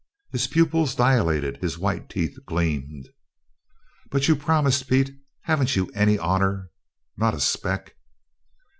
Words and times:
His 0.31 0.47
pupils 0.47 0.95
dilated, 0.95 1.57
his 1.57 1.77
white 1.77 2.09
teeth 2.09 2.35
gleamed. 2.47 3.09
"But 4.09 4.27
you 4.27 4.35
promised, 4.35 4.89
Pete! 4.89 5.11
Haven't 5.41 5.75
you 5.75 5.91
any 5.93 6.17
honor 6.17 6.71
not 7.17 7.35
a 7.35 7.39
speck?" 7.39 7.93